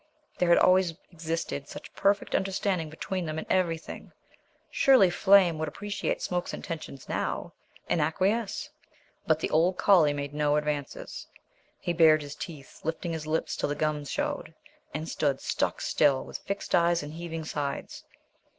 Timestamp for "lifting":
12.83-13.13